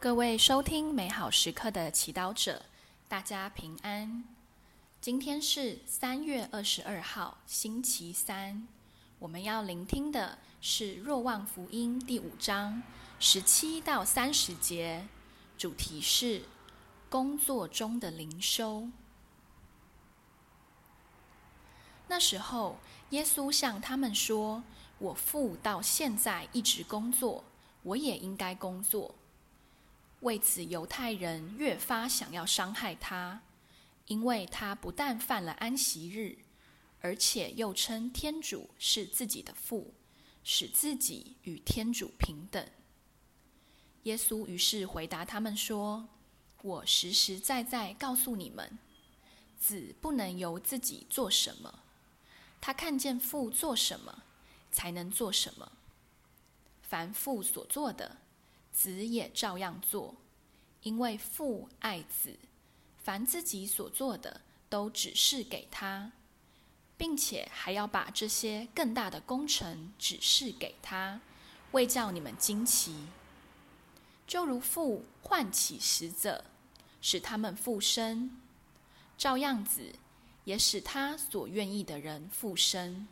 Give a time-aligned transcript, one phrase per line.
[0.00, 2.62] 各位收听美好时刻的祈祷者，
[3.08, 4.22] 大家平安。
[5.00, 8.68] 今天是三月二十二号，星期三。
[9.18, 12.80] 我们要聆听的是《若望福音》第五章
[13.18, 15.04] 十七到三十节，
[15.58, 16.42] 主题是
[17.10, 18.88] 工作中的灵修。
[22.06, 22.78] 那时候，
[23.10, 24.62] 耶稣向他们说
[25.00, 27.42] ：“我父到现在一直工作，
[27.82, 29.12] 我也应该工作。”
[30.20, 33.40] 为此，犹太人越发想要伤害他，
[34.06, 36.38] 因为他不但犯了安息日，
[37.00, 39.94] 而且又称天主是自己的父，
[40.42, 42.68] 使自己与天主平等。
[44.02, 46.08] 耶稣于是回答他们说
[46.62, 48.76] ：“我实实在在告诉你们，
[49.58, 51.82] 子不能由自己做什么，
[52.60, 54.24] 他看见父做什么，
[54.72, 55.70] 才能做什么。
[56.82, 58.16] 凡父所做的。”
[58.80, 60.14] 子也照样做，
[60.82, 62.38] 因为父爱子，
[63.02, 66.12] 凡自己所做的都指示给他，
[66.96, 71.20] 并且还要把这些更大的工程指示给他，
[71.72, 73.08] 为叫你们惊奇。
[74.28, 76.44] 就如父唤起死者，
[77.00, 78.38] 使他们复生，
[79.16, 79.92] 照样子
[80.44, 83.08] 也使他所愿意的人复生。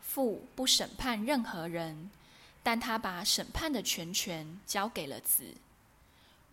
[0.00, 2.10] 父不审判任何人。
[2.64, 5.54] 但他把审判的全权交给了子，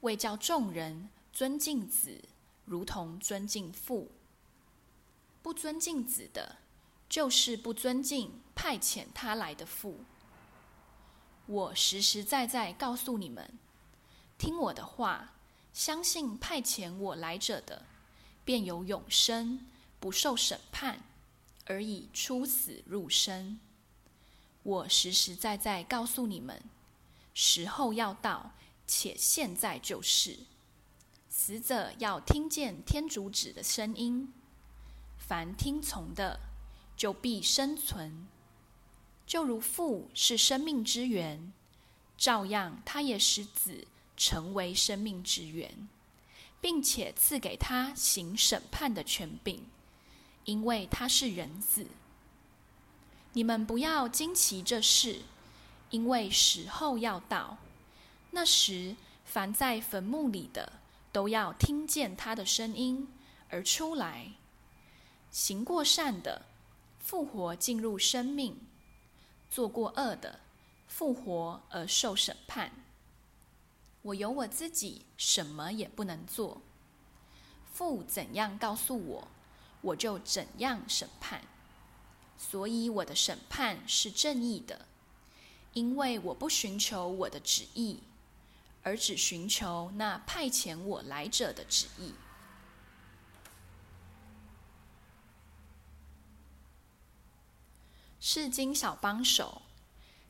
[0.00, 2.20] 为叫众人尊敬子，
[2.64, 4.10] 如同尊敬父。
[5.40, 6.56] 不尊敬子的，
[7.08, 10.00] 就是不尊敬派遣他来的父。
[11.46, 13.48] 我实实在在告诉你们，
[14.36, 15.32] 听我的话，
[15.72, 17.84] 相信派遣我来者的，
[18.44, 19.64] 便有永生，
[20.00, 21.04] 不受审判，
[21.66, 23.60] 而已出死入生。
[24.70, 26.62] 我实实在在告诉你们，
[27.34, 28.52] 时候要到，
[28.86, 30.38] 且现在就是。
[31.28, 34.32] 死者要听见天主子的声音，
[35.18, 36.38] 凡听从的，
[36.96, 38.28] 就必生存。
[39.26, 41.52] 就如父是生命之源，
[42.16, 45.88] 照样他也使子成为生命之源，
[46.60, 49.66] 并且赐给他行审判的权柄，
[50.44, 51.88] 因为他是人子。
[53.32, 55.22] 你们不要惊奇这事，
[55.90, 57.58] 因为时候要到，
[58.32, 60.72] 那时凡在坟墓里的
[61.12, 63.08] 都要听见他的声音
[63.48, 64.32] 而出来。
[65.30, 66.42] 行过善的
[66.98, 68.58] 复活进入生命，
[69.48, 70.40] 做过恶的
[70.88, 72.72] 复活而受审判。
[74.02, 76.60] 我有我自己什么也不能做，
[77.72, 79.28] 父怎样告诉我，
[79.82, 81.42] 我就怎样审判。
[82.42, 84.86] 所以我的审判是正义的，
[85.74, 88.00] 因为我不寻求我的旨意，
[88.82, 92.14] 而只寻求那派遣我来者的旨意。
[98.18, 99.60] 圣经小帮手，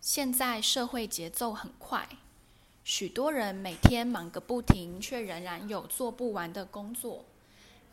[0.00, 2.08] 现在社会节奏很快，
[2.84, 7.24] 许多人每天忙个不停，却仍然有做不完的工作。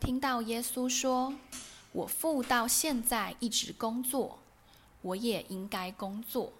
[0.00, 1.34] 听到耶稣说，
[1.94, 4.40] 我父到现在一直工作，
[5.00, 6.52] 我也应该工作。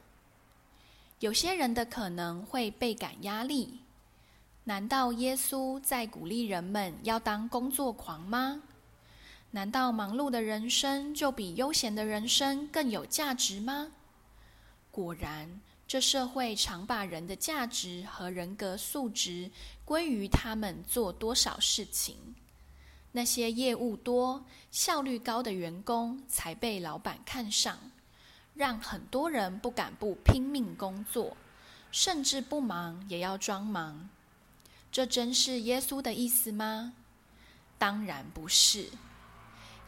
[1.18, 3.80] 有些人的可能会倍感压力。
[4.62, 8.62] 难道耶稣在鼓励人们要当工作狂吗？
[9.50, 13.90] 难道忙碌的人生就比悠闲的人生更有价值吗？
[14.92, 19.50] 果然，这社会常把人的价值和人格素质
[19.84, 22.36] 归于他们做多少事情。
[23.16, 27.78] 那些业务多、效率高的员工才被老板看上，
[28.54, 31.36] 让很多人不敢不拼命工作，
[31.92, 34.08] 甚至不忙也要装忙。
[34.90, 36.94] 这真是耶稣的意思吗？
[37.78, 38.88] 当然不是。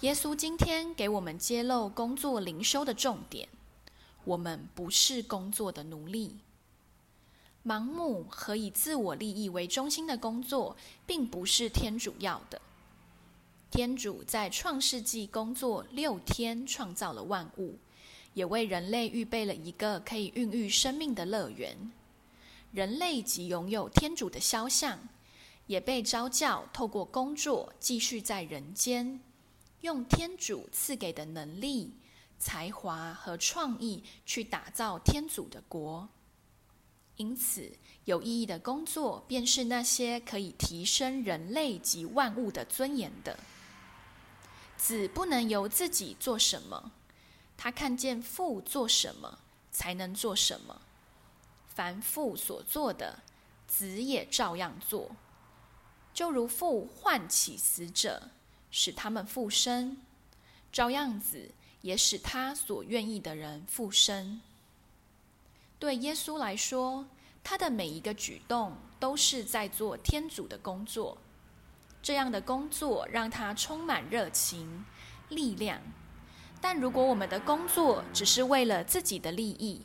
[0.03, 3.49] 耶稣今天给我们揭露工作灵修的重点：
[4.23, 6.39] 我们不是工作的奴隶。
[7.65, 12.63] 盲目和以自我利益为中心的工作，并不是天主要的。
[13.77, 17.79] 天主在创世纪工作六天，创造了万物，
[18.33, 21.77] 也为人类预备了一个可以孕育生命的乐园。
[22.73, 24.99] 人类既拥有天主的肖像，
[25.67, 29.21] 也被召叫透过工作继续在人间，
[29.83, 31.93] 用天主赐给的能力、
[32.39, 36.09] 才华和创意去打造天主的国。
[37.17, 37.71] 因此，
[38.07, 43.39] 有意义的工作便是那些可以提升人类及万物的尊严的。
[44.77, 46.93] 子不能由自己做什么，
[47.57, 49.39] 他看见父做什么，
[49.73, 50.83] 才能做什么。
[51.67, 53.21] 凡父所做的，
[53.67, 55.11] 子也照样做。
[56.15, 58.31] 就如父唤起死者，
[58.71, 59.99] 使他们复生，
[60.73, 61.51] 照样子
[61.83, 64.41] 也使他所愿意的人复生。
[65.79, 67.07] 对耶稣来说，
[67.45, 71.19] 他的每一个举动都是在做天主的工作。
[72.07, 74.85] 这样的工作让他充满热情、
[75.29, 75.83] 力量。
[76.61, 79.85] 但如果我们的工作只是为了自己的利益，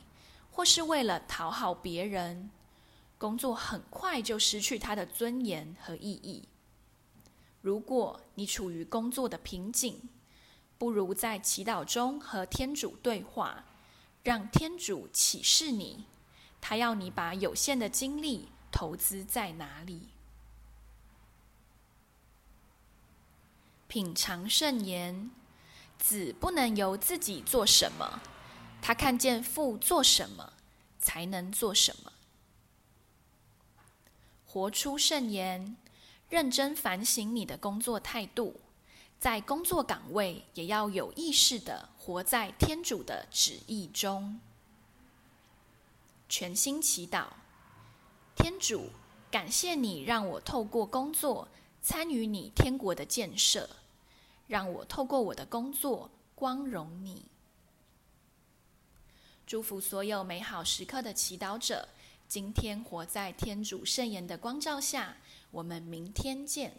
[0.51, 2.51] 或是为了讨好别人，
[3.17, 6.47] 工作很快就失去它的尊严和意义。
[7.59, 10.07] 如果你处于工作的瓶颈，
[10.77, 13.65] 不如在祈祷中和天主对话，
[14.21, 16.05] 让天主启示你，
[16.61, 20.09] 他要你把有限的精力投资在哪里。
[23.91, 25.29] 品尝圣言。
[25.99, 28.21] 子不能由自己做什么，
[28.81, 30.53] 他看见父做什么，
[30.97, 32.13] 才能做什么。
[34.45, 35.75] 活出圣言，
[36.29, 38.61] 认真反省你的工作态度，
[39.19, 44.39] 在工作岗位也要有意识地活在天主的旨意中。
[46.29, 47.25] 全心祈祷，
[48.37, 48.89] 天主，
[49.29, 51.49] 感谢你让我透过工作
[51.81, 53.69] 参与你天国的建设。
[54.51, 57.23] 让我透过我的工作光荣你。
[59.47, 61.87] 祝福所有美好时刻的祈祷者，
[62.27, 65.15] 今天活在天主圣言的光照下。
[65.51, 66.73] 我们明天见。